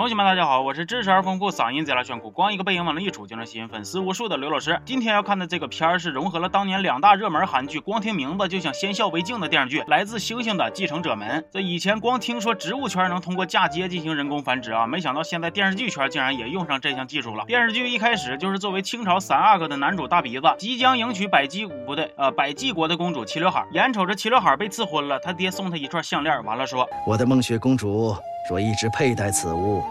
[0.00, 4.80] 同学们，大家好，我是知识而丰富、嗓音贼拉炫酷、光一个背影往那一杵就能吸引粉丝无数的刘老师。
[4.86, 11.28] 今天要看的这个片儿是融合了当年两大热门韩剧，光听名字就想先笑为敬的电视剧《来自星星的继承者们》。
[11.52, 17.44] 这以前光听说植物圈能通过嫁接进行人工繁殖啊，没想到现在电视剧圈竟然也用上这项技术了。
[17.44, 28.16] 电视剧一开始就是作为清朝三阿哥的男主大鼻子，即将迎娶百济不对，呃，百济国的公主齐刘海，眼瞅着齐刘海被赐婚了，他爹送他一串项链，完了说：“我的梦雪公主。”
[28.48, 29.82] 若一直佩戴此物，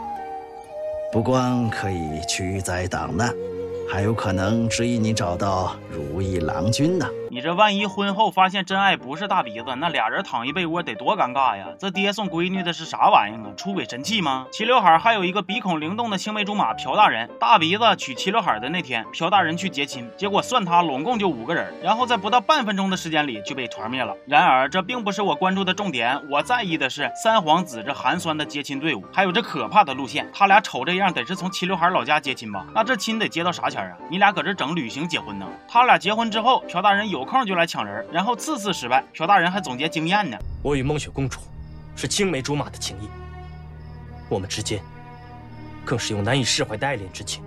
[1.11, 3.33] 不光可以驱灾挡难。
[3.91, 7.07] 还有可能指引你找到如意郎君呢。
[7.39, 11.67] 你这万一婚后发现真爱不是大鼻子，那俩人躺一被窝得多尴尬呀！
[11.79, 13.47] 这爹送闺女的是啥玩意啊？
[13.55, 14.45] 出轨神器吗？
[14.51, 17.29] 齐刘海还有一个鼻孔灵动的青梅竹马朴大人。
[17.39, 24.13] 大鼻子娶齐刘海的那天，朴大人去接亲，结果算他拢共就五个人，然后在不到半分钟的时间里就被团灭了。
[24.25, 30.29] 然而这并不是我关注的重点，我在意的是三皇子这寒酸的接亲队伍，还有这可怕的路线。
[30.33, 32.65] 他俩瞅这样，得是从齐刘海老家接亲吧？
[32.75, 33.95] 那这亲得接到啥钱？
[34.09, 35.47] 你俩搁这整旅行结婚呢？
[35.69, 39.05] 他俩结婚之后，朴大人有空就来抢人，然后次次失败。
[39.13, 40.37] 朴大人还总结经验呢。
[40.63, 41.39] 我与孟雪公主
[41.95, 43.07] 是青梅竹马的情谊，
[44.27, 44.83] 我们之间
[45.85, 47.43] 更是有难以释怀的爱恋之情。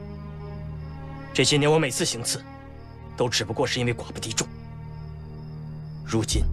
[1.35, 2.45] 这些年我每次行刺，
[3.17, 4.47] 都只不过是因为寡不敌众。
[6.07, 6.45] 如今，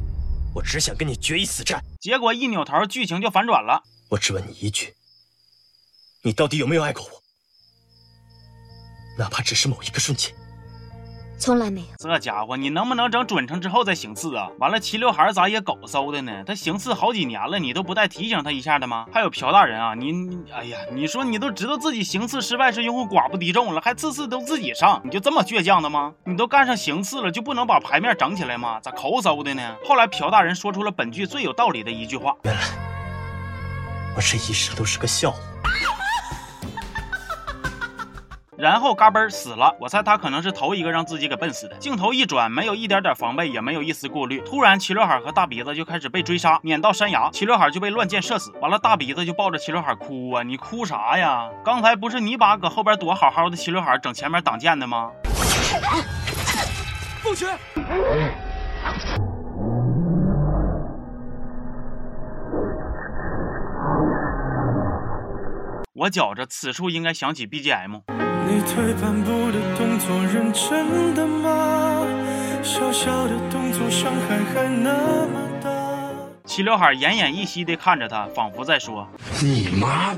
[0.56, 1.84] 我只想跟你决一死战。
[2.00, 3.84] 结果一扭头，剧情就反转了。
[4.10, 4.96] 我只问你一句：
[6.24, 7.22] 你到底有没有爱过我？
[9.18, 10.34] 哪怕只是某一个瞬间，
[11.40, 11.88] 从来没有。
[11.98, 14.50] 这家伙，你能不能整准成之后再行刺啊？
[14.60, 16.44] 完了，齐刘海咋也狗搜的呢？
[16.46, 19.06] 他行刺好几年了，你都不带提醒他一下的吗？
[19.14, 26.14] 还有朴大人啊，你你，哎呀，你说你都知道自己行刺失败是因为寡不敌众了，还次次都自己上，你就这么倔强的吗？
[26.26, 28.80] 你都干上行刺了，就不能把牌面整起来吗？
[28.82, 29.76] 咋抠搜的呢？
[29.86, 32.62] 后来朴大人说出了本剧最有道理的一句话：原来
[34.16, 35.40] 我这一生都是个笑话。
[38.60, 41.78] 然后嘎嘣死了，我猜他可能是头一个让自己给笨死的。
[41.78, 48.52] 镜头一转，没有一点点防备，也没有一丝顾虑，突然齐刘海和大鼻子就开始被追杀，撵到山崖，齐刘海就被乱箭射死。
[48.60, 51.50] 完了，大鼻子就抱着齐刘海哭啊，你哭啥呀？
[51.64, 55.10] 刚才不是你把搁后边躲好好的齐刘海整前面挡箭的吗？
[57.24, 57.48] 凤雪。
[65.94, 68.19] 我觉着此处应该响起 BGM。
[68.52, 72.04] 你退半步的动作认真的吗？
[72.64, 75.70] 小小的动作伤害还那么大。
[76.46, 79.08] 齐刘海奄奄一息地看着他，仿佛在说
[79.40, 80.16] ：“你妈。”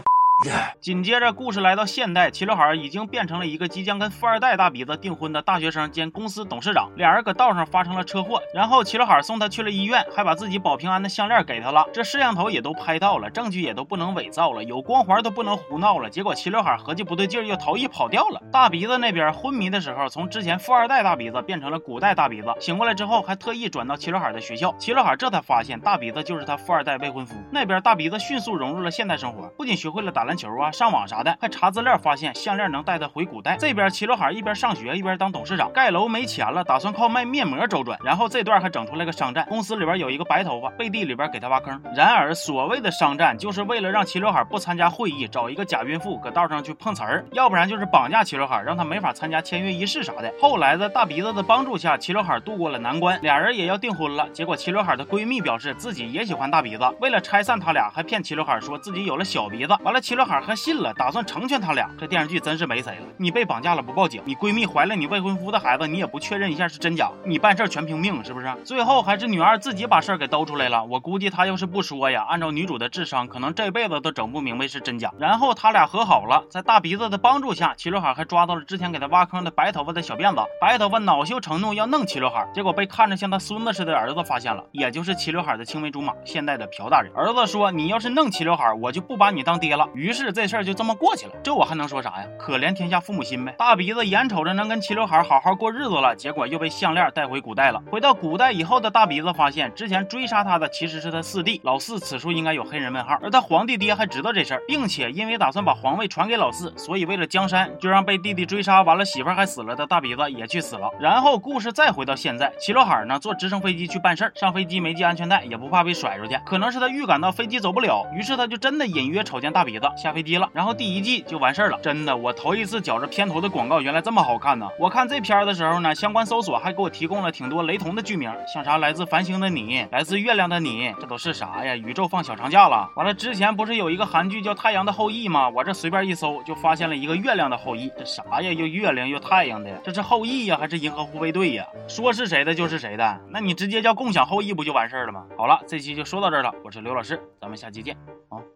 [0.79, 6.89] 紧接着，故事来到现代，齐刘海已经变成了一个即将跟富二代大鼻子订婚的大学生兼公司董事长。
[6.95, 11.85] 俩人搁道上发生了车祸，然后齐刘海送他去了医院，还把自己保平安的项链给他了。
[11.93, 16.09] 这摄像头也都拍到了，证据也都不能伪造了，有光环都不能胡闹了。
[16.09, 18.41] 结果齐刘海合计不对劲，又逃逸跑掉了。
[18.51, 24.73] 大鼻子那边昏迷的时候，从之前富二代大鼻子变成了古代大鼻子，醒过来之后还特意转到齐刘海的学校。
[24.79, 27.35] 齐刘海这才发现大鼻子就是他富二代未婚夫。
[27.51, 31.01] 那边大鼻子迅速融入了现代生活，不仅学会了打篮篮球啊，上网。
[31.05, 33.57] 啥的，还查资料发现项链能带他回古代。
[33.59, 37.99] 这边齐刘海一边上学一边当董事长，盖楼没钱了，打算靠卖面膜周转。
[38.01, 41.81] 然后这段还整出来个商战，公司里边有一个白头发，背地里边给他挖坑。
[41.93, 50.33] 然而所谓的商战，就是为了让齐刘海不参加会议，找一个假孕妇搁道上去碰瓷儿，要不然就是绑架齐刘海，让他没法参加签约仪式啥的。
[50.39, 54.29] 后来在大鼻子的帮助下，齐刘海度过了难关，俩人也要订婚了。
[54.29, 59.75] 结果齐刘海的闺蜜表示自己也喜欢大鼻子，为了拆散他俩，还骗齐刘海说自己有了小鼻子。
[59.83, 60.93] 完了，齐刘刘海还信了。
[60.93, 63.07] 打算成全他俩，这电视剧真是没谁了。
[63.17, 68.55] 你被绑架了不报警，你闺蜜怀了你未婚夫的孩子，你也不确认一下是真假，你办事全凭命是不是？
[68.63, 70.85] 最后还是女二自己把事儿给兜出来了。
[70.85, 75.11] 我估计她要是不说呀，按照女主的智商，可能这辈子都整不明白是真假。
[75.17, 80.41] 然后他俩和好了，在大鼻子的帮助下，齐刘海还抓到了之前给他挖坑的白头发的小辫子。
[80.61, 87.11] 白头发恼羞成怒要弄齐刘海，结果被看着像他孙子似的儿子发现了，也就是齐刘海的青梅竹马，现代的朴大人。
[87.15, 91.31] 儿子说：“你要是弄齐刘海，我就不把你当爹了。”于于是这事儿就这么过去了。
[91.41, 92.27] 这我还能说啥呀？
[92.37, 93.55] 可怜天下父母心呗。
[93.57, 97.81] 大鼻子眼瞅着能跟齐刘海好好过日子了，结果又被项链带回古代了。
[97.89, 103.17] 回到古代以后的大鼻子发现，之前追杀他的其实是他四弟老四，此处应该有黑人问号。
[103.23, 110.91] 而他皇帝爹还知道这事儿，并且因为打算把皇位传给老四，所以为了江山，就让被弟弟追杀完了媳妇还死了的大鼻子也去死了。
[110.99, 116.37] 然后故事再回到现在，齐刘海呢坐直升飞机去办事儿，上飞机没系安全带，也不怕被甩出去。
[116.45, 121.79] 可能是他预感到飞机走不了，于是他就真的隐约瞅见大鼻子，下飞机了，然后第一季就完事儿了。
[121.81, 124.67] 真的，我头一次觉着片头的广告原来这么好看呢。
[124.79, 131.75] 我看这片儿的时候呢，相关搜索还给我提供了挺多雷同的剧名，像啥来自繁星的你，来自月亮的你，这都是啥呀？
[131.75, 132.89] 宇宙放小长假了。
[132.95, 135.47] 完了，之前不是有一个韩剧叫《太阳的后裔》吗？
[135.49, 138.51] 我这随便一搜就发现了一个月亮的后裔，这啥呀？
[138.51, 141.65] 又月亮又太阳的，这是后裔呀，还是银河护卫队呀？
[141.87, 145.25] 说是谁的就是谁的，那你直接叫共享后裔不就完事儿了吗？
[145.37, 147.95] 好了，这期就说到这儿了，我是刘老师，咱们下期见
[148.29, 148.50] 啊。